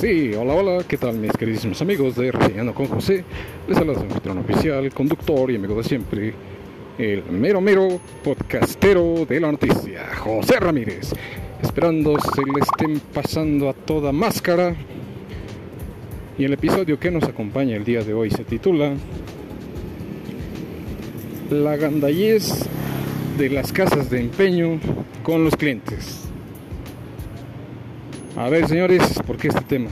[0.00, 3.24] Sí, hola, hola, ¿qué tal mis queridísimos amigos de Reseñando con José?
[3.68, 6.34] Les habla su anfitrión oficial, conductor y amigo de siempre,
[6.98, 11.12] el mero mero podcastero de la noticia, José Ramírez.
[11.62, 14.74] Esperando se le estén pasando a toda máscara.
[16.36, 18.94] Y el episodio que nos acompaña el día de hoy se titula
[21.50, 22.68] La gandallez
[23.38, 24.80] de las casas de empeño
[25.22, 26.23] con los clientes.
[28.36, 29.90] A ver, señores, ¿por qué este tema?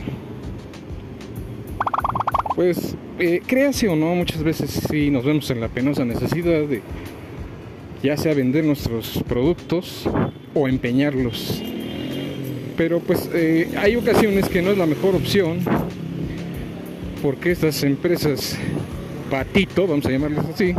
[2.57, 6.83] Pues, eh, créase o no, muchas veces sí nos vemos en la penosa necesidad de
[8.03, 10.09] ya sea vender nuestros productos
[10.55, 11.63] o empeñarlos.
[12.77, 15.61] Pero pues eh, hay ocasiones que no es la mejor opción
[17.23, 18.59] porque estas empresas
[19.31, 20.75] patito, vamos a llamarlas así,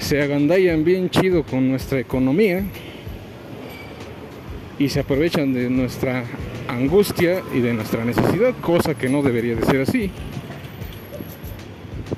[0.00, 2.64] se agandallan bien chido con nuestra economía
[4.82, 6.24] y se aprovechan de nuestra
[6.66, 10.10] angustia y de nuestra necesidad, cosa que no debería de ser así.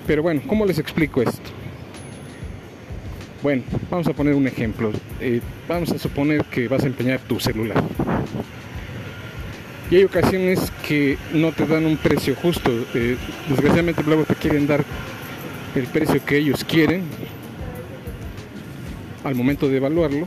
[0.06, 1.50] Pero bueno, ¿cómo les explico esto?
[3.42, 4.92] Bueno, vamos a poner un ejemplo.
[5.20, 7.84] Eh, vamos a suponer que vas a empeñar tu celular.
[9.90, 12.70] Y hay ocasiones que no te dan un precio justo.
[12.94, 14.82] Eh, desgraciadamente luego te quieren dar
[15.74, 17.02] el precio que ellos quieren
[19.22, 20.26] al momento de evaluarlo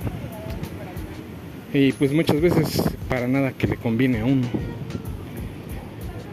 [1.73, 4.47] y pues muchas veces para nada que le conviene a uno.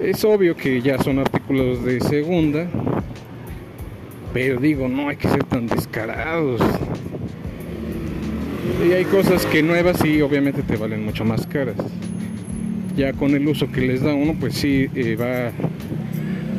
[0.01, 2.67] Es obvio que ya son artículos de segunda,
[4.33, 6.61] pero digo, no hay que ser tan descarados.
[8.87, 11.77] Y hay cosas que nuevas y obviamente te valen mucho más caras.
[12.97, 15.53] Ya con el uso que les da uno, pues sí eh, va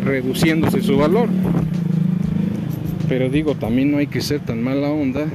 [0.05, 1.29] reduciéndose su valor.
[3.07, 5.25] Pero digo, también no hay que ser tan mala onda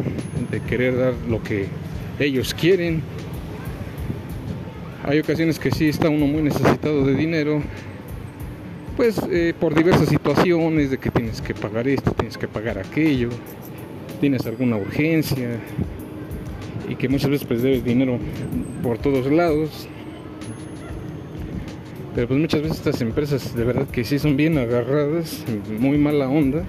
[0.51, 1.67] de querer dar lo que
[2.19, 3.03] ellos quieren
[5.05, 7.62] hay ocasiones que sí está uno muy necesitado de dinero,
[8.97, 13.31] pues eh, por diversas situaciones de que tienes que pagar esto, tienes que pagar aquello,
[14.21, 15.59] tienes alguna urgencia
[16.88, 18.19] y que muchas veces pues debes dinero
[18.83, 19.88] por todos lados.
[22.15, 25.44] Pero pues muchas veces estas empresas de verdad que sí son bien agarradas,
[25.78, 26.65] muy mala onda.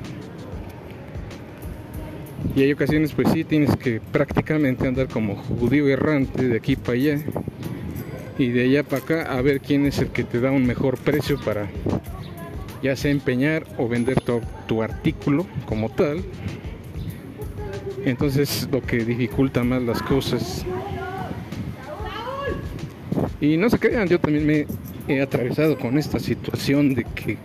[2.56, 6.94] Y hay ocasiones pues sí tienes que prácticamente andar como judío errante de aquí para
[6.94, 7.20] allá
[8.42, 10.98] y de allá para acá a ver quién es el que te da un mejor
[10.98, 11.70] precio para
[12.82, 14.20] ya sea empeñar o vender
[14.68, 16.24] tu, artículo como tal.
[18.04, 20.66] Entonces lo que dificulta más las cosas.
[23.40, 24.66] Y no se crean, yo también me
[25.08, 27.38] he atravesado con esta situación de que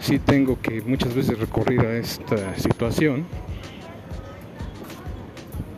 [0.00, 3.26] sí tengo que muchas veces recurrir a esta situación.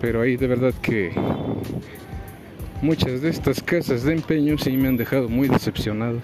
[0.00, 1.12] Pero ahí de verdad que
[2.82, 6.20] Muchas de estas casas de empeño sí me han dejado muy decepcionado.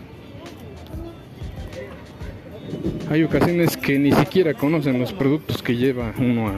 [3.10, 6.52] Hay ocasiones que ni siquiera conocen los productos que lleva uno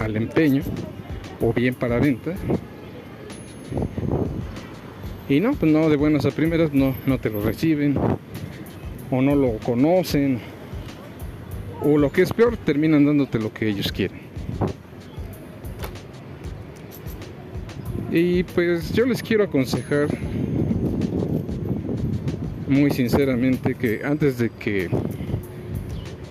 [0.00, 0.62] al empeño
[1.40, 2.34] o bien para venta.
[5.28, 7.96] Y no, pues no, de buenas a primeras no, no te lo reciben
[9.10, 10.38] o no lo conocen
[11.82, 14.20] o lo que es peor, terminan dándote lo que ellos quieren.
[18.16, 20.06] Y pues yo les quiero aconsejar
[22.68, 24.88] muy sinceramente que antes de que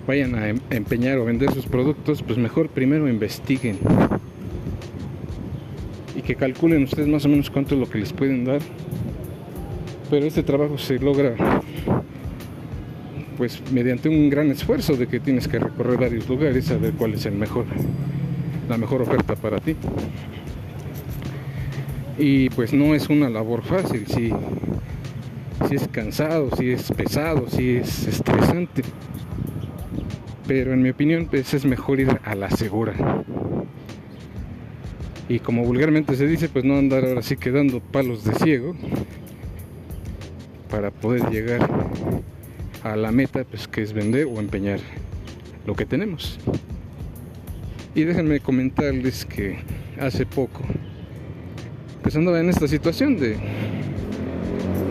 [0.06, 3.76] vayan a em-, empeñar o vender sus productos, pues mejor primero investiguen
[6.16, 8.62] y que calculen ustedes más o menos cuánto es lo que les pueden dar.
[10.08, 11.34] Pero este trabajo se logra
[13.36, 17.12] pues mediante un gran esfuerzo de que tienes que recorrer varios lugares a ver cuál
[17.12, 17.66] es el mejor
[18.70, 19.76] la mejor oferta para ti
[22.18, 24.30] y pues no es una labor fácil, si,
[25.68, 28.82] si es cansado, si es pesado, si es estresante.
[30.46, 32.94] Pero en mi opinión pues es mejor ir a la segura.
[35.28, 38.76] Y como vulgarmente se dice, pues no andar ahora sí quedando palos de ciego
[40.70, 41.68] para poder llegar
[42.82, 44.80] a la meta pues que es vender o empeñar
[45.66, 46.38] lo que tenemos.
[47.94, 49.58] Y déjenme comentarles que
[49.98, 50.60] hace poco
[52.04, 53.38] pues andaba en esta situación de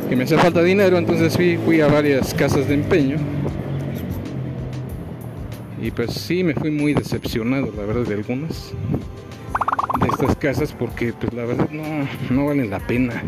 [0.09, 3.17] que me hacía falta dinero, entonces fui, a varias casas de empeño.
[5.79, 8.73] Y pues sí, me fui muy decepcionado, la verdad, de algunas
[10.01, 11.83] de estas casas porque pues la verdad no,
[12.31, 13.21] no valen la pena.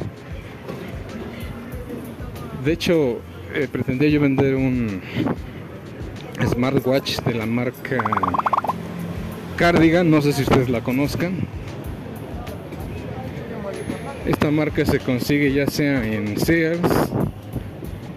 [2.66, 3.20] De hecho,
[3.54, 5.00] eh, pretendía yo vender un
[6.44, 8.04] smartwatch de la marca
[9.58, 11.48] Cardigan, no sé si ustedes la conozcan.
[14.26, 16.82] Esta marca se consigue ya sea en Sears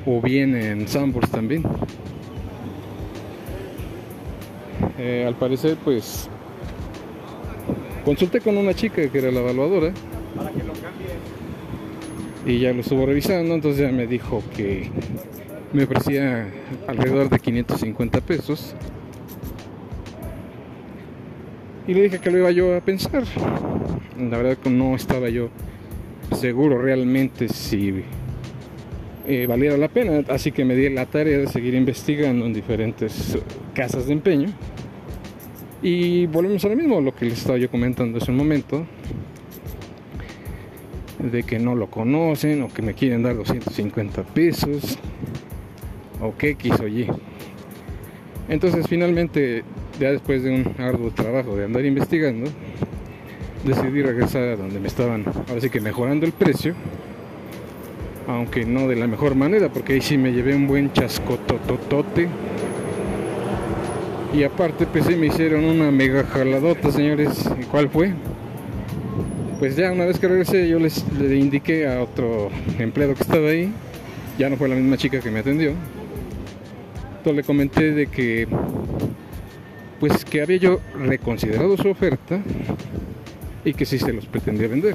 [0.07, 1.63] o bien en Sambors también.
[4.99, 6.29] Eh, al parecer, pues
[8.05, 9.93] consulté con una chica que era la evaluadora
[12.47, 14.89] y ya lo estuvo revisando, entonces ya me dijo que
[15.75, 16.49] me ofrecía
[16.87, 18.75] alrededor de 550 pesos.
[21.87, 23.25] Y le dije que lo iba yo a pensar.
[24.19, 25.51] La verdad que no estaba yo
[26.37, 28.03] seguro realmente si
[29.27, 33.39] eh, valiera la pena, así que me di la tarea de seguir investigando en diferentes
[33.75, 34.49] casas de empeño.
[35.83, 38.87] Y volvemos a lo mismo, lo que les estaba yo comentando hace un momento,
[41.19, 44.99] de que no lo conocen o que me quieren dar 250 pesos
[46.21, 47.07] o que X o Y.
[48.49, 49.63] Entonces finalmente,
[50.01, 52.51] ya después de un arduo trabajo de andar investigando,
[53.65, 56.75] decidí regresar a donde me estaban, ahora sí que mejorando el precio,
[58.27, 62.29] aunque no de la mejor manera, porque ahí sí me llevé un buen chascotototote.
[64.35, 67.51] Y aparte, pues sí me hicieron una mega jaladota, señores.
[67.59, 68.13] ¿Y cuál fue?
[69.59, 73.49] Pues ya una vez que regresé, yo les le indiqué a otro empleado que estaba
[73.49, 73.73] ahí,
[74.39, 75.73] ya no fue la misma chica que me atendió.
[77.17, 78.47] Entonces le comenté de que,
[79.99, 82.41] pues que había yo reconsiderado su oferta
[83.65, 84.95] y que sí se los pretendía vender.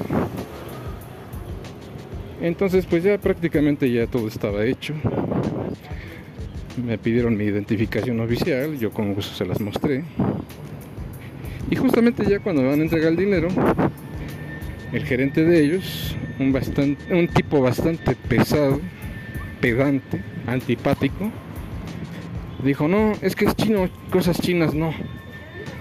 [2.40, 4.94] Entonces pues ya prácticamente ya todo estaba hecho.
[6.84, 10.04] Me pidieron mi identificación oficial, yo con gusto se las mostré.
[11.70, 13.48] Y justamente ya cuando me van a entregar el dinero,
[14.92, 18.80] el gerente de ellos, un, bastante, un tipo bastante pesado,
[19.60, 21.30] pedante, antipático,
[22.62, 24.92] dijo, no, es que es chino, cosas chinas no,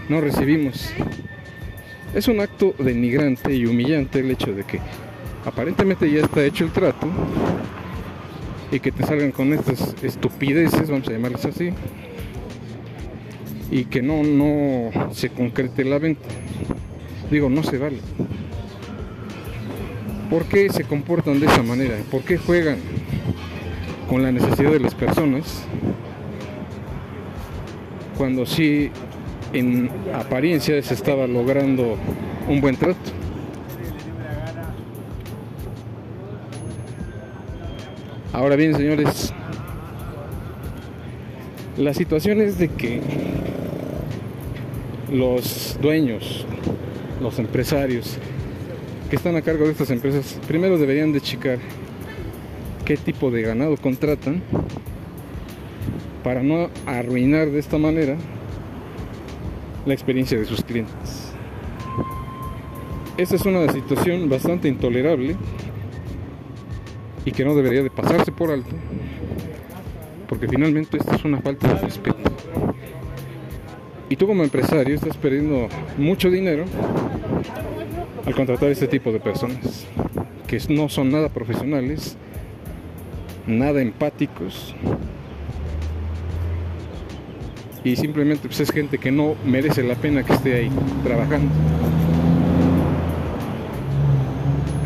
[0.10, 0.94] no recibimos.
[2.14, 4.80] Es un acto denigrante y humillante el hecho de que
[5.46, 7.08] aparentemente ya está hecho el trato
[8.72, 11.72] y que te salgan con estas estupideces, vamos a llamarlas así,
[13.72, 16.28] y que no, no se concrete la venta.
[17.32, 17.98] Digo, no se vale.
[20.30, 21.96] ¿Por qué se comportan de esa manera?
[22.12, 22.78] ¿Por qué juegan
[24.08, 25.64] con la necesidad de las personas
[28.18, 28.92] cuando sí
[29.54, 31.98] en apariencia se estaba logrando
[32.50, 33.00] un buen trato.
[38.34, 39.32] Ahora bien, señores,
[41.78, 43.00] la situación es de que
[45.12, 46.46] los dueños,
[47.22, 48.18] los empresarios
[49.12, 51.60] que están a cargo de estas empresas, primero deberían de checar
[52.86, 54.42] qué tipo de ganado contratan
[56.24, 58.18] para no arruinar de esta manera
[59.86, 61.34] la experiencia de sus clientes.
[63.18, 65.36] Esta es una situación bastante intolerable
[67.26, 68.76] y que no debería de pasarse por alto,
[70.28, 72.32] porque finalmente esto es una falta de respeto.
[74.10, 76.66] Y tú como empresario estás perdiendo mucho dinero
[78.26, 79.86] al contratar este tipo de personas,
[80.48, 82.18] que no son nada profesionales,
[83.48, 84.76] nada empáticos,
[87.84, 90.72] y simplemente pues, es gente que no merece la pena que esté ahí
[91.04, 91.52] trabajando.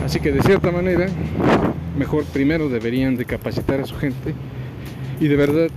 [0.04, 1.08] Así que de cierta manera,
[1.98, 4.34] mejor primero deberían de capacitar a su gente
[5.20, 5.68] y de verdad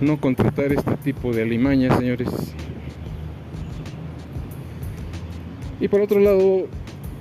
[0.00, 2.28] no contratar este tipo de alimañas, señores.
[5.80, 6.66] Y por otro lado,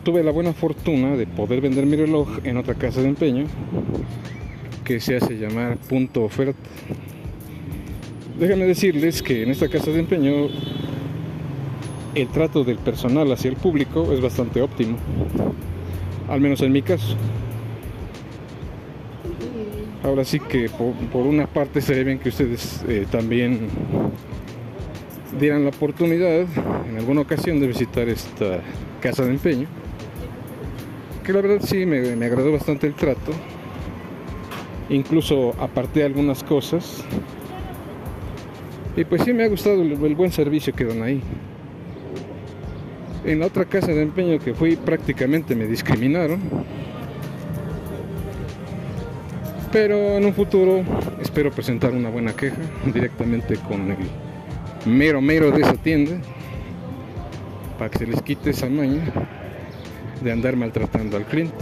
[0.03, 3.45] tuve la buena fortuna de poder vender mi reloj en otra casa de empeño
[4.83, 6.59] que se hace llamar Punto Oferta.
[8.39, 10.47] Déjame decirles que en esta casa de empeño
[12.15, 14.97] el trato del personal hacia el público es bastante óptimo,
[16.27, 17.15] al menos en mi caso.
[20.03, 23.67] Ahora sí que por, una parte se bien que ustedes eh, también
[25.39, 26.47] dieran la oportunidad
[26.89, 28.61] en alguna ocasión de visitar esta
[28.99, 29.67] casa de empeño,
[31.23, 33.31] que la verdad sí me, me agradó bastante el trato,
[34.89, 37.05] incluso aparté algunas cosas
[38.95, 41.21] y pues sí me ha gustado el, buen servicio que dan ahí.
[43.25, 46.39] En la otra casa de empeño que fui prácticamente me discriminaron.
[49.71, 50.83] Pero en un futuro
[51.19, 52.57] espero presentar una buena queja
[52.93, 53.97] directamente con el
[54.85, 56.17] mero mero de esa tienda
[57.79, 59.03] para que se les quite esa maña
[60.21, 61.55] de andar maltratando al cliente.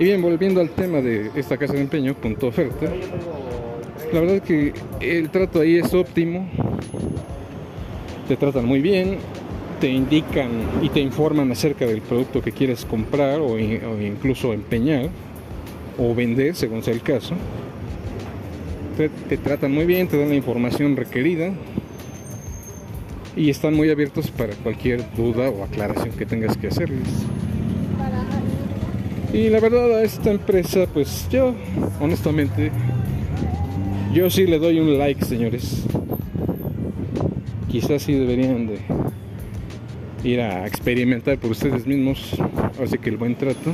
[0.00, 2.86] Y bien, volviendo al tema de esta casa de empeño, punto oferta,
[4.12, 6.48] la verdad que el trato ahí es óptimo.
[8.26, 9.18] Te tratan muy bien,
[9.80, 10.50] te indican
[10.82, 15.08] y te informan acerca del producto que quieres comprar o, incluso empeñar.
[15.98, 17.34] o vender, según sea el caso.
[18.96, 21.52] Te, te tratan muy bien, te dan la información requerida
[23.36, 27.08] y están muy abiertos para cualquier duda o aclaración que tengas que hacerles.
[29.32, 31.54] Y la verdad a esta empresa, pues yo,
[32.00, 32.72] honestamente,
[34.12, 35.84] yo sí le doy un like, señores.
[37.70, 38.78] Quizás sí deberían de
[40.24, 42.36] ir a experimentar por ustedes mismos,
[42.82, 43.72] así que el buen trato.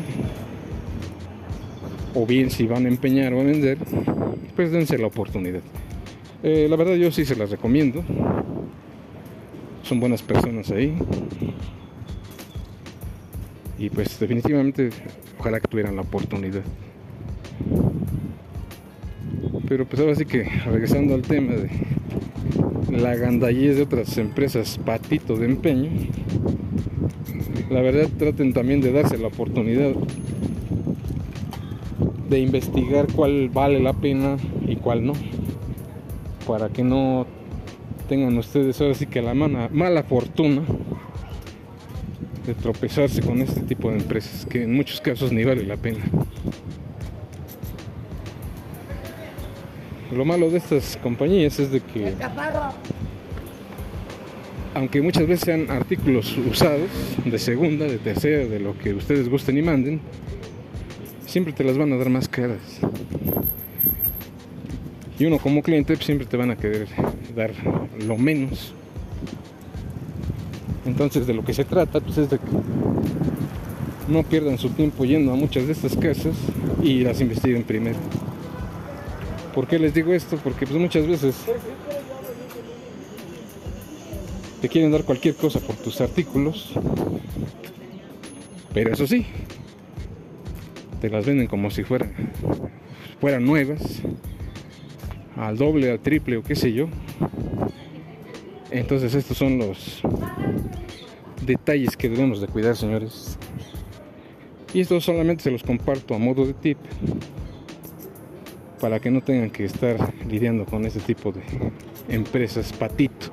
[2.14, 3.78] O bien si van a empeñar o a vender,
[4.54, 5.62] pues dense la oportunidad.
[6.42, 8.04] Eh, la verdad yo sí se las recomiendo
[9.84, 10.96] son buenas personas ahí.
[13.78, 14.90] Y pues definitivamente
[15.38, 16.62] ojalá que tuvieran la oportunidad.
[19.74, 21.68] Pero pues ahora sí que regresando al tema de
[22.96, 25.90] la gandallez de otras empresas patito de empeño,
[27.70, 29.90] la verdad traten también de darse la oportunidad
[32.30, 35.14] de investigar cuál vale la pena y cuál no,
[36.46, 37.26] para que no
[38.08, 40.62] tengan ustedes ahora sí que la mala fortuna
[42.46, 46.04] de tropezarse con este tipo de empresas que en muchos casos ni vale la pena.
[50.14, 52.14] Lo malo de estas compañías es de que
[54.74, 56.90] aunque muchas veces sean artículos usados
[57.24, 60.00] de segunda, de tercera, de lo que ustedes gusten y manden,
[61.26, 62.80] siempre te las van a dar más caras.
[65.18, 66.88] Y uno como cliente siempre te van a querer
[67.34, 67.52] dar
[68.04, 68.72] lo menos.
[70.86, 72.44] Entonces de lo que se trata pues es de que
[74.08, 76.36] no pierdan su tiempo yendo a muchas de estas casas
[76.82, 77.98] y las investiguen primero.
[79.54, 80.36] ¿Por qué les digo esto?
[80.42, 81.36] Porque pues muchas veces
[84.60, 86.72] te quieren dar cualquier cosa por tus artículos,
[88.72, 89.26] pero eso sí,
[91.00, 92.12] te las venden como si fueran,
[93.20, 94.02] fueran nuevas
[95.36, 96.88] al doble, al triple o qué sé yo.
[98.72, 100.00] Entonces estos son los
[101.46, 103.38] detalles que debemos de cuidar, señores.
[104.72, 106.78] Y esto solamente se los comparto a modo de tip
[108.84, 109.96] para que no tengan que estar
[110.28, 111.40] lidiando con este tipo de
[112.06, 113.28] empresas patito.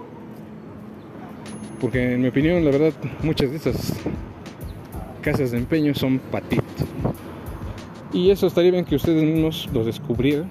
[1.82, 3.94] Porque en mi opinión, la verdad, muchas de esas
[5.22, 6.64] casas de empeño son patito.
[8.14, 10.50] Y eso estaría bien que ustedes mismos lo descubrieran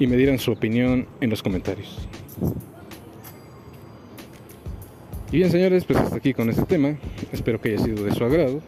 [0.00, 2.08] y me dieran su opinión en los comentarios.
[5.30, 6.96] Y bien señores, pues hasta aquí con este tema.
[7.30, 8.60] Espero que haya sido de su agrado.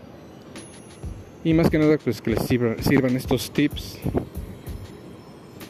[1.44, 3.98] Y más que nada, pues que les sirvan, estos tips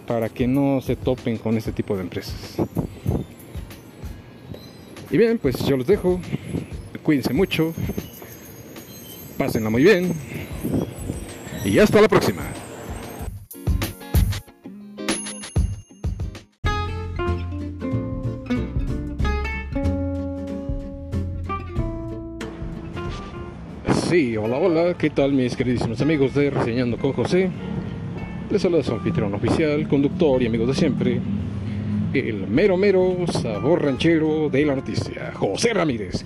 [0.07, 2.57] para que no se topen con este tipo de empresas.
[5.11, 6.21] Y bien, pues yo los dejo.
[7.03, 7.75] Cuídense mucho.
[9.37, 10.13] Pásenla muy bien.
[11.65, 12.43] Y hasta la próxima.
[24.61, 27.49] Hola, ¿qué tal mis queridísimos amigos de Reseñando con José?
[28.51, 31.21] Les saluda su anfitrión oficial, conductor y amigo de siempre,
[32.13, 36.25] el mero mero sabor ranchero de la noticia, José Ramírez.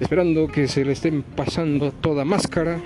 [0.00, 2.80] Esperando que se le estén pasando a toda máscara.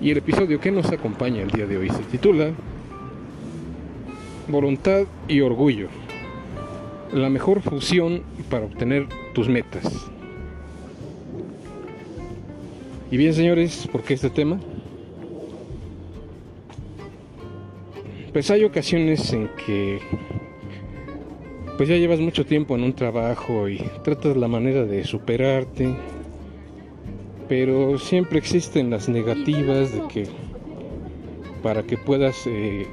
[0.00, 2.50] Y el episodio que nos acompaña el día de hoy se titula
[4.46, 5.88] Voluntad y Orgullo.
[7.12, 10.08] La mejor fusión para obtener tus metas.
[13.08, 14.58] Y bien, señores, ¿por qué este tema?
[18.32, 20.00] Pues hay ocasiones en que
[21.76, 25.94] pues ya llevas mucho tiempo en un trabajo y tratas la manera de superarte,
[27.48, 30.26] pero siempre existen las negativas de que
[31.62, 32.86] para que puedas eh,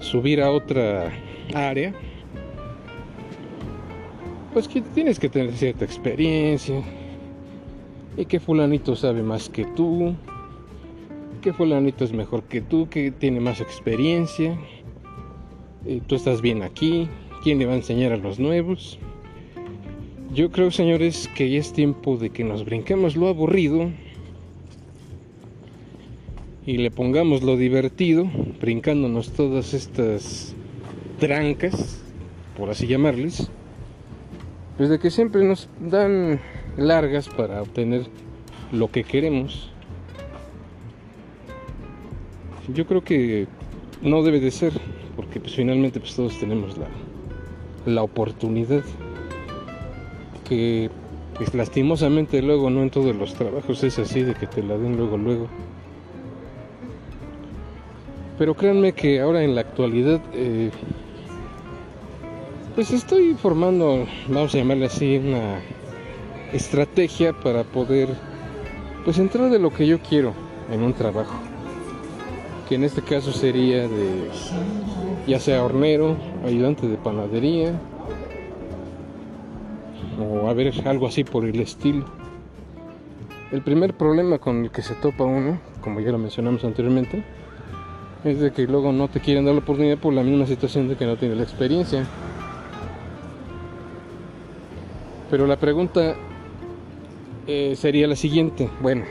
[0.00, 1.12] subir a otra
[1.52, 1.92] área,
[4.54, 6.82] pues tienes que tener cierta experiencia,
[8.16, 10.14] y que fulanito sabe más que tú,
[11.42, 14.58] que fulanito es mejor que tú, que tiene más experiencia,
[15.84, 17.08] y tú estás bien aquí,
[17.42, 18.98] ¿quién le va a enseñar a los nuevos?
[20.34, 23.90] Yo creo, señores, que ya es tiempo de que nos brinquemos lo aburrido
[26.66, 28.28] y le pongamos lo divertido,
[28.60, 30.56] brincándonos todas estas
[31.20, 32.02] trancas,
[32.56, 33.48] por así llamarles,
[34.76, 36.40] pues de que siempre nos dan
[36.76, 38.06] largas para obtener
[38.72, 39.70] lo que queremos.
[42.72, 43.46] Yo creo que
[44.02, 44.72] no debe de ser,
[45.14, 46.86] porque pues finalmente pues todos tenemos la,
[47.86, 48.82] la oportunidad
[50.48, 50.90] que
[51.36, 54.96] pues lastimosamente luego no en todos los trabajos es así de que te la den
[54.96, 55.48] luego luego.
[58.38, 60.70] Pero créanme que ahora en la actualidad, eh,
[62.74, 65.60] pues estoy formando, vamos a llamarle así, una
[66.52, 68.08] estrategia para poder,
[69.04, 70.32] pues entrar de lo que yo quiero
[70.70, 71.34] en un trabajo.
[72.68, 74.28] Que en este caso sería de,
[75.26, 77.72] ya sea hornero, ayudante de panadería,
[80.18, 82.04] o a ver algo así por el estilo.
[83.52, 87.22] El primer problema con el que se topa uno, como ya lo mencionamos anteriormente,
[88.24, 90.96] es de que luego no te quieren dar la oportunidad por la misma situación de
[90.96, 92.04] que no tienes la experiencia.
[95.30, 96.16] Pero la pregunta
[97.46, 99.04] eh, sería la siguiente, bueno,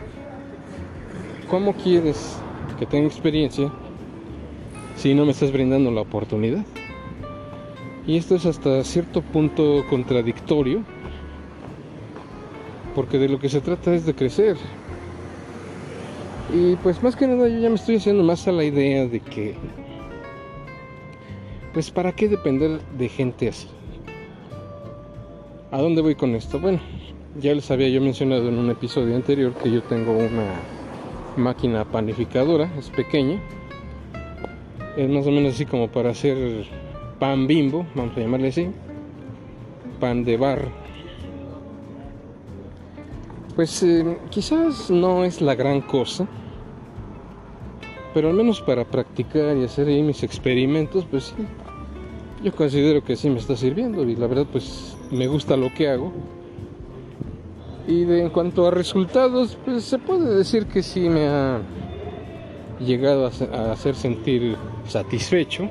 [1.49, 2.37] ¿cómo quieres
[2.77, 3.71] que tenga experiencia
[4.97, 6.65] si no me estás brindando la oportunidad?
[8.07, 10.83] Y esto es hasta cierto punto contradictorio,
[12.93, 14.57] porque de lo que se trata es de crecer.
[16.53, 19.19] Y pues más que nada yo ya me estoy haciendo más a la idea de
[19.19, 19.55] que,
[21.73, 23.67] pues para qué depender de gente así.
[25.71, 26.59] ¿A dónde voy con esto?
[26.59, 26.79] Bueno,
[27.39, 30.53] ya les había yo mencionado en un episodio anterior que yo tengo una
[31.37, 33.39] máquina panificadora, es pequeña.
[34.97, 36.65] Es más o menos así como para hacer
[37.19, 38.69] pan bimbo, vamos a llamarle así.
[39.99, 40.67] Pan de bar.
[43.55, 46.27] Pues eh, quizás no es la gran cosa
[48.15, 51.43] pero al menos para practicar y hacer ahí mis experimentos, pues sí,
[52.41, 55.89] yo considero que sí me está sirviendo y la verdad pues me gusta lo que
[55.89, 56.13] hago.
[57.87, 61.61] Y en cuanto a resultados, pues se puede decir que sí me ha
[62.79, 64.55] llegado a, hacer sentir
[64.87, 65.69] satisfecho.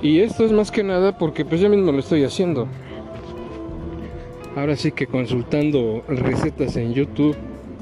[0.00, 2.68] Y esto es más que nada porque pues yo mismo lo estoy haciendo.
[4.56, 7.36] Ahora sí que consultando recetas en YouTube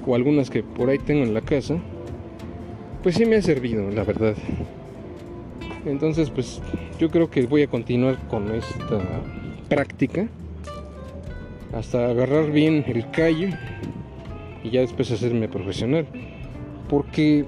[0.07, 1.77] o algunas que por ahí tengo en la casa,
[3.03, 4.35] pues sí me ha servido, la verdad.
[5.85, 6.61] Entonces, pues
[6.99, 9.01] yo creo que voy a continuar con esta
[9.69, 10.29] práctica
[11.73, 13.49] hasta agarrar bien el callo
[14.63, 16.07] y ya después hacerme profesional.
[16.89, 17.45] Porque,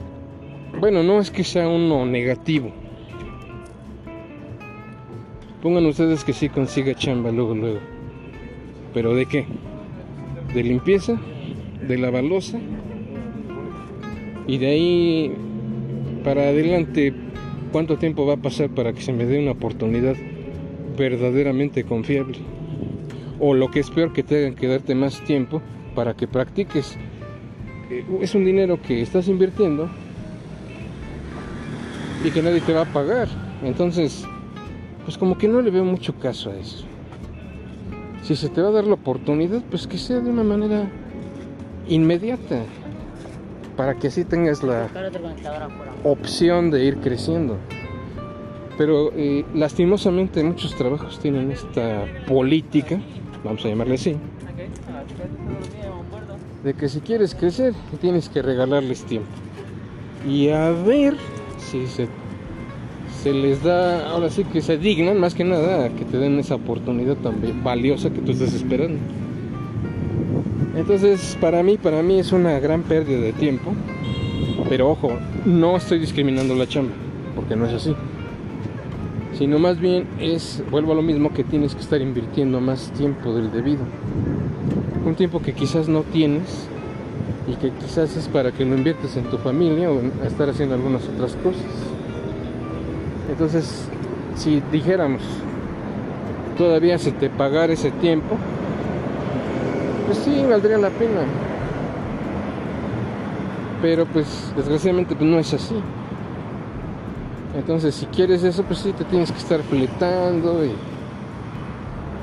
[0.81, 2.71] bueno, no es que sea uno negativo.
[5.63, 7.81] Pongan ustedes que sí consiga chamba luego, luego.
[8.95, 9.47] ¿Pero de qué?
[10.55, 11.21] ¿De limpieza?
[11.87, 12.59] ¿De la balosa?
[14.47, 15.33] Y de ahí
[16.25, 17.13] para adelante,
[17.71, 20.15] ¿cuánto tiempo va a pasar para que se me dé una oportunidad
[20.97, 22.39] verdaderamente confiable?
[23.45, 25.61] O lo que es peor, que tengan que darte más tiempo
[25.97, 26.97] para que practiques.
[27.91, 29.91] Eh, es un dinero que estás invirtiendo
[32.25, 33.27] y que nadie te va a pagar.
[33.65, 34.25] Entonces,
[35.05, 36.85] pues como que no le veo mucho caso a eso.
[38.23, 40.89] Si se te va a dar la oportunidad, pues que sea de una manera
[41.89, 42.63] inmediata
[43.77, 44.89] para que así tengas la
[46.05, 47.57] opción de ir creciendo.
[48.79, 53.01] Pero eh, lastimosamente muchos trabajos tienen esta política,
[53.45, 54.17] vamos a llamarle así,
[56.65, 59.29] de que si quieres crecer tienes que regalarles tiempo.
[60.29, 61.17] Y a ver
[61.59, 66.39] si se, les da, ahora sí que se dignan más que nada que te den
[66.39, 68.99] esa oportunidad tan valiosa que tú estás esperando.
[70.77, 73.73] Entonces, para mí, para mí es una gran pérdida de tiempo.
[74.69, 75.13] Pero ojo,
[75.45, 76.93] no estoy discriminando la chamba,
[77.35, 77.95] porque no es así.
[79.35, 83.35] Sino más bien es, vuelvo a lo mismo, que tienes que estar invirtiendo más tiempo
[83.35, 83.83] del debido.
[85.05, 86.69] Un tiempo que quizás no tienes
[87.49, 90.75] y que quizás es para que lo inviertes en tu familia o en estar haciendo
[90.75, 91.65] algunas otras cosas.
[93.31, 93.89] Entonces,
[94.37, 95.23] si dijéramos,
[96.59, 98.37] todavía se te pagara ese tiempo,
[100.07, 101.23] pues sí, valdría la pena.
[103.81, 105.75] Pero pues desgraciadamente pues no es así.
[107.63, 110.73] Entonces si quieres eso pues sí te tienes que estar fletando y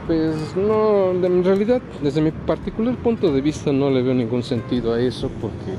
[0.05, 4.93] pues no, en realidad desde mi particular punto de vista no le veo ningún sentido
[4.93, 5.77] a eso porque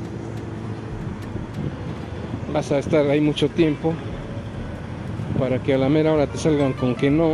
[2.54, 3.92] vas a estar ahí mucho tiempo
[5.38, 7.32] para que a la mera hora te salgan con que no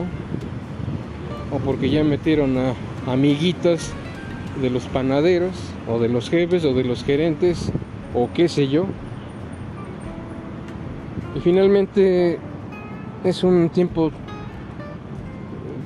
[1.53, 2.75] o porque ya metieron a
[3.07, 3.93] amiguitas
[4.61, 5.55] de los panaderos
[5.89, 7.71] o de los jefes o de los gerentes
[8.15, 8.87] o qué sé yo.
[11.37, 12.39] Y finalmente
[13.23, 14.11] es un tiempo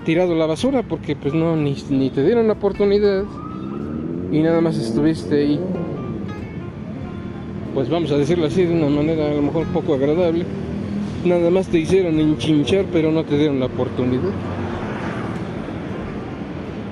[0.05, 3.25] tirado a la basura porque pues no ni, ni te dieron la oportunidad
[4.31, 5.61] y nada más estuviste ahí.
[7.75, 10.45] Pues vamos a decirlo así de una manera a lo mejor poco agradable.
[11.25, 14.31] Nada más te hicieron enchinchar pero no te dieron la oportunidad.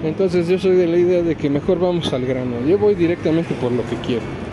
[0.03, 2.57] Entonces yo soy de la idea de que mejor vamos al grano.
[2.67, 4.48] Yo voy directamente por lo que quiero.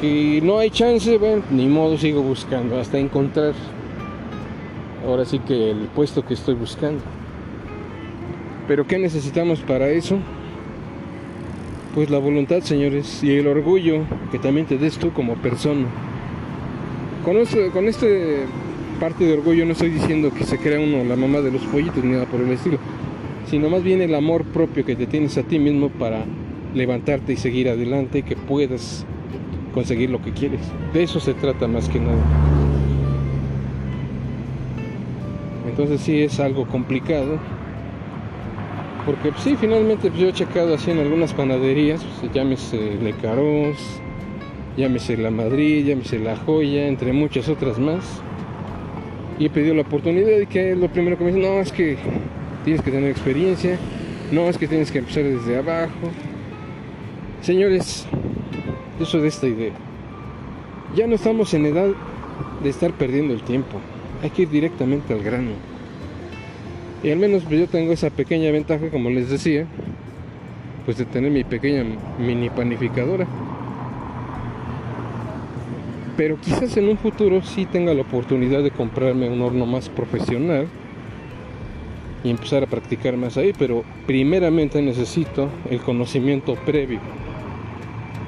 [0.00, 3.52] Que no hay chance, bueno, ni modo sigo buscando hasta encontrar
[5.06, 7.02] ahora sí que el puesto que estoy buscando.
[8.66, 10.18] Pero ¿qué necesitamos para eso?
[11.94, 15.86] Pues la voluntad, señores, y el orgullo que también te des tú como persona.
[17.24, 18.44] Con, esto, con este
[19.00, 22.04] parte de orgullo no estoy diciendo que se crea uno la mamá de los pollitos
[22.04, 22.78] ni nada por el estilo,
[23.50, 26.24] sino más bien el amor propio que te tienes a ti mismo para
[26.74, 29.04] levantarte y seguir adelante y que puedas
[29.70, 30.60] conseguir lo que quieres.
[30.92, 32.22] De eso se trata más que nada.
[35.68, 37.38] Entonces sí es algo complicado.
[39.06, 43.78] Porque sí, finalmente pues, yo he checado así en algunas panaderías, pues, llámese Lecaros,
[44.76, 48.20] llámese La Madrid, llámese La Joya, entre muchas otras más.
[49.38, 51.96] Y he pedido la oportunidad y que lo primero que me dicen, no, es que
[52.64, 53.78] tienes que tener experiencia,
[54.32, 56.10] no, es que tienes que empezar desde abajo.
[57.40, 58.06] Señores,
[59.00, 59.72] yo soy de esta idea.
[60.94, 61.88] Ya no estamos en edad
[62.62, 63.80] de estar perdiendo el tiempo.
[64.22, 65.52] Hay que ir directamente al grano.
[67.02, 69.66] Y al menos pues, yo tengo esa pequeña ventaja, como les decía,
[70.84, 71.82] pues de tener mi pequeña
[72.18, 73.26] mini panificadora.
[76.18, 80.68] Pero quizás en un futuro sí tenga la oportunidad de comprarme un horno más profesional
[82.22, 87.00] y empezar a practicar más ahí, pero primeramente necesito el conocimiento previo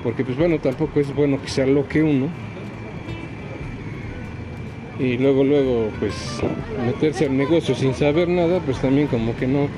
[0.03, 2.29] porque pues bueno, tampoco es bueno que sea lo que uno
[4.99, 6.41] y luego luego pues
[6.85, 9.69] meterse al negocio sin saber nada, pues también como que no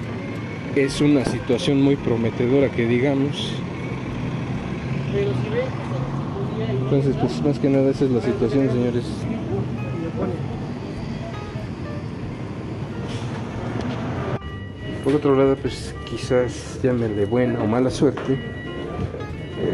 [0.74, 3.52] es una situación muy prometedora que digamos.
[6.82, 9.04] Entonces pues más que nada esa es la situación, señores.
[15.04, 18.53] Por otro lado, pues quizás llámele buena o mala suerte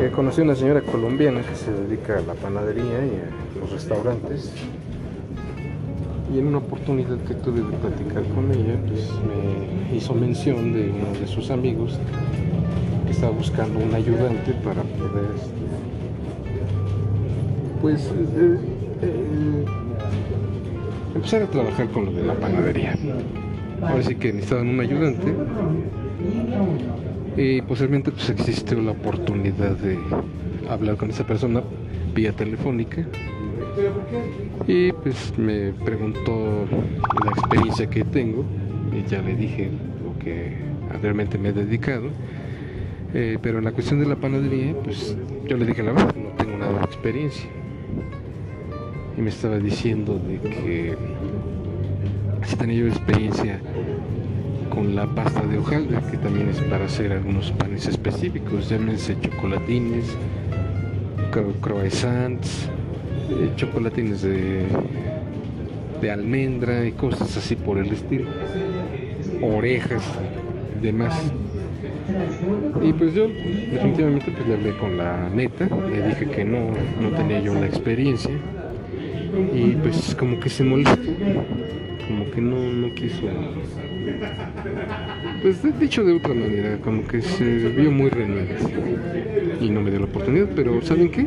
[0.00, 3.70] eh, conocí a una señora colombiana que se dedica a la panadería y a los
[3.70, 4.50] restaurantes.
[6.34, 10.90] Y en una oportunidad que tuve de platicar con ella, pues me hizo mención de
[10.90, 11.98] uno de sus amigos
[13.04, 15.50] que estaba buscando un ayudante para poder, este,
[17.82, 18.58] pues, eh,
[19.02, 19.64] eh,
[21.14, 22.96] empezar a trabajar con lo de la panadería.
[23.82, 25.34] Ahora sí que necesitaban un ayudante
[27.36, 29.98] y posiblemente pues existió la oportunidad de
[30.68, 31.62] hablar con esa persona
[32.14, 33.06] vía telefónica.
[34.66, 36.66] Y pues me preguntó
[37.24, 38.44] la experiencia que tengo
[38.92, 39.70] y ya le dije
[40.04, 40.56] lo que
[41.00, 42.08] realmente me he dedicado.
[43.12, 45.16] Eh, pero en la cuestión de la panadería pues
[45.48, 47.50] yo le dije la verdad no tengo nada de experiencia
[49.18, 50.96] y me estaba diciendo de que
[52.44, 53.60] si tenía yo experiencia
[54.70, 60.16] con la pasta de hojaldre, que también es para hacer algunos panes específicos, llámense chocolatines,
[61.60, 62.68] croissants,
[63.30, 64.64] eh, chocolatines de,
[66.00, 68.30] de almendra y cosas así por el estilo,
[69.42, 70.02] orejas,
[70.80, 71.32] demás.
[72.82, 77.16] Y pues yo definitivamente pues le hablé con la neta, le dije que no, no
[77.16, 78.32] tenía yo la experiencia.
[79.54, 80.96] Y pues como que se molestó,
[82.08, 83.28] como que no, no quiso
[85.42, 88.56] pues dicho de otra manera, como que se vio muy renuente
[89.60, 91.26] y no me dio la oportunidad, pero ¿saben qué?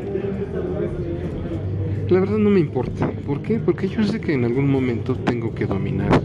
[2.09, 3.09] La verdad no me importa.
[3.25, 3.59] ¿Por qué?
[3.59, 6.21] Porque yo sé que en algún momento tengo que dominar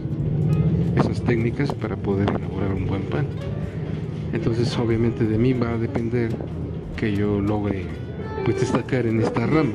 [0.96, 3.26] esas técnicas para poder elaborar un buen pan.
[4.32, 6.30] Entonces obviamente de mí va a depender
[6.96, 7.84] que yo logre
[8.44, 9.72] pues destacar en esta rama.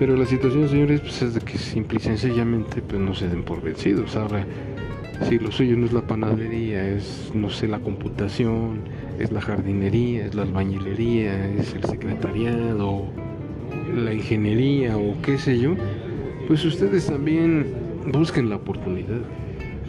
[0.00, 3.42] Pero la situación, señores, pues es de que simple y sencillamente pues no se den
[3.42, 4.16] por vencidos.
[4.16, 4.46] Ahora,
[5.28, 8.80] si lo suyo no es la panadería, es, no sé, la computación,
[9.18, 13.08] es la jardinería, es la albañilería, es el secretariado,
[13.94, 15.74] la ingeniería o qué sé yo,
[16.48, 17.66] pues ustedes también
[18.10, 19.20] busquen la oportunidad.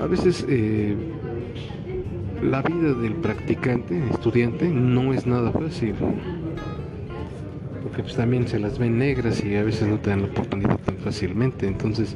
[0.02, 0.94] A veces eh,
[2.44, 5.96] la vida del practicante, estudiante, no es nada fácil
[7.82, 10.78] porque pues también se las ven negras y a veces no te dan la oportunidad
[10.80, 11.68] tan fácilmente.
[11.68, 12.16] Entonces,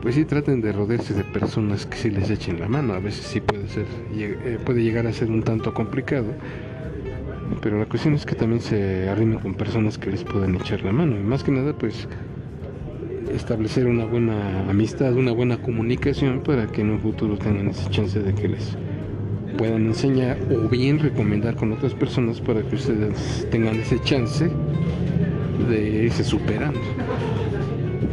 [0.00, 2.94] pues sí traten de rodearse de personas que sí les echen la mano.
[2.94, 6.32] A veces sí puede ser, eh, puede llegar a ser un tanto complicado.
[7.60, 10.92] Pero la cuestión es que también se arrimen con personas que les puedan echar la
[10.92, 11.16] mano.
[11.16, 12.08] Y más que nada, pues
[13.32, 18.20] establecer una buena amistad, una buena comunicación para que en un futuro tengan esa chance
[18.20, 18.76] de que les
[19.56, 24.50] puedan enseñar o bien recomendar con otras personas para que ustedes tengan ese chance
[25.68, 26.80] de irse superando.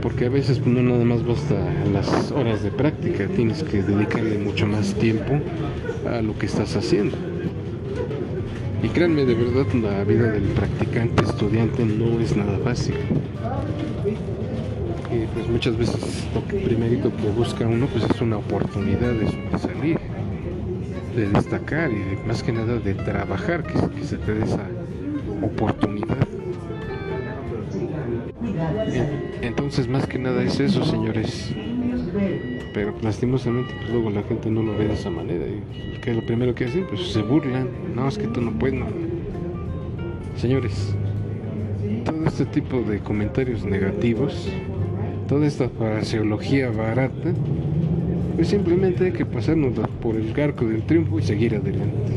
[0.02, 1.56] Porque a veces pues, no nada más basta
[1.93, 5.39] las horas de práctica, tienes que dedicarle mucho más tiempo
[6.08, 7.17] a lo que estás haciendo.
[8.82, 12.95] Y créanme, de verdad, la vida del practicante estudiante no es nada fácil.
[15.12, 19.28] Y pues muchas veces lo que primerito que busca uno pues es una oportunidad de
[19.58, 19.99] salir,
[21.19, 24.65] de destacar y más que nada de trabajar, que, se te dé esa
[25.41, 26.17] oportunidad.
[29.41, 31.53] Entonces más que nada es eso, señores.
[32.73, 35.45] Pero lastimosamente pues luego la gente no lo ve de esa manera.
[35.45, 37.67] Y que lo primero que hacen, pues se burlan.
[37.95, 38.79] No, es que tú no puedes.
[40.38, 40.95] Señores,
[42.05, 44.49] todo este tipo de comentarios negativos,
[45.27, 47.34] toda esta fraseología barata,
[48.39, 52.13] pues simplemente hay que pasarnos por el arco del triunfo y seguir adelante.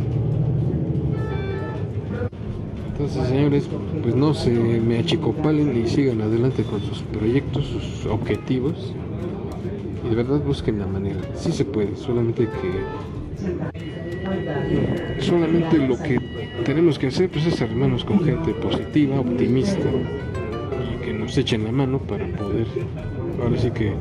[2.92, 3.68] Entonces, señores,
[4.04, 8.94] pues no se me achicopalen y sigan adelante con sus proyectos, sus objetivos.
[10.06, 11.18] Y de verdad busquen la manera.
[11.34, 12.70] Sí se puede, solamente que
[15.20, 16.20] solamente lo que
[16.64, 19.88] tenemos que hacer pues es armarnos con gente positiva, optimista
[20.94, 22.68] y que nos echen la mano para poder
[23.42, 23.92] ahora sí que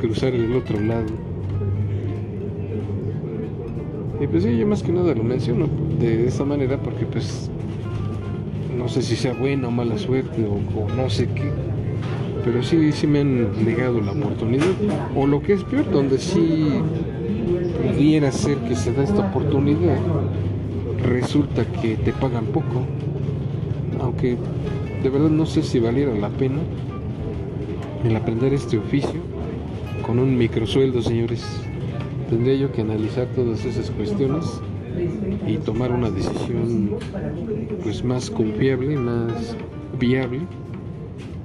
[0.00, 1.33] cruzar el otro lado.
[4.24, 5.68] Y pues sí, yo más que nada lo menciono
[6.00, 7.50] de esa manera porque pues
[8.74, 11.50] no sé si sea buena o mala suerte o, no sé qué,
[12.42, 14.64] pero sí, sí me han negado la oportunidad,
[15.14, 16.68] o lo que es peor, donde sí
[17.86, 19.98] pudiera ser que se da esta oportunidad,
[21.02, 22.86] resulta que te pagan poco,
[24.00, 24.38] aunque
[25.02, 26.60] de verdad no sé si valiera la pena
[28.02, 29.20] el aprender este oficio
[30.06, 31.44] con un microsueldo, señores.
[32.28, 34.44] Tendría yo que analizar todas esas cuestiones
[35.46, 36.96] y tomar una decisión
[37.82, 39.56] pues más confiable, más
[39.98, 40.40] viable.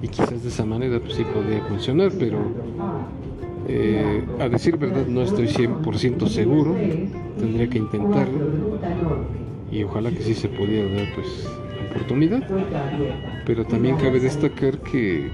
[0.01, 2.39] Y quizás de esa manera pues sí podría funcionar, pero
[3.67, 6.75] eh, a decir verdad no estoy 100% seguro,
[7.37, 8.39] tendría que intentarlo.
[9.71, 11.47] Y ojalá que sí se pudiera dar pues
[11.91, 12.47] oportunidad,
[13.45, 15.29] pero también cabe destacar que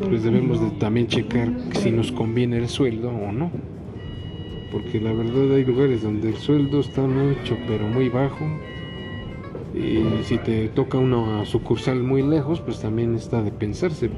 [0.00, 3.50] pues debemos de también checar si nos conviene el sueldo o no
[4.70, 8.44] porque la verdad hay lugares donde el sueldo está mucho, pero muy bajo.
[9.74, 14.10] Y si te toca una sucursal muy lejos, pues también está de pensarse.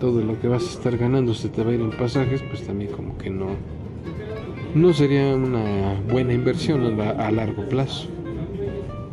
[0.00, 2.66] Todo lo que vas a estar ganando se te va a ir en pasajes, pues
[2.66, 3.46] también como que no,
[4.74, 8.08] no sería una buena inversión a, largo plazo.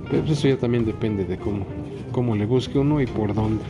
[0.09, 1.65] Pero eso ya también depende de cómo,
[2.11, 3.63] cómo le busque uno y por dónde.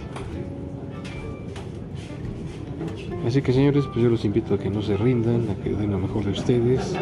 [3.26, 5.92] Así que señores, pues yo los invito a que no se rindan, a que den
[5.92, 6.96] lo mejor de ustedes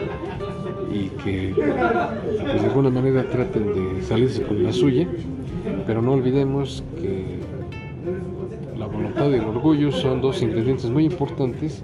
[0.91, 5.07] y que pues, de alguna manera traten de salirse con la suya,
[5.85, 7.37] pero no olvidemos que
[8.77, 11.83] la voluntad y el orgullo son dos ingredientes muy importantes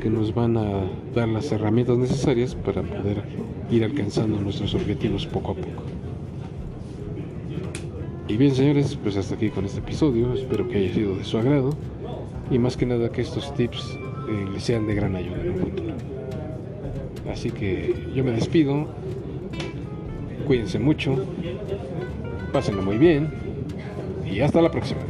[0.00, 3.22] que nos van a dar las herramientas necesarias para poder
[3.70, 5.82] ir alcanzando nuestros objetivos poco a poco.
[8.28, 11.38] Y bien señores, pues hasta aquí con este episodio, espero que haya sido de su
[11.38, 11.70] agrado
[12.50, 15.58] y más que nada que estos tips eh, les sean de gran ayuda en un
[15.58, 15.94] futuro.
[17.30, 18.86] Así que yo me despido,
[20.46, 21.16] cuídense mucho,
[22.52, 23.32] pásenlo muy bien
[24.30, 25.00] y hasta la próxima.